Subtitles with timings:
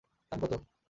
[0.31, 0.53] দাম কত?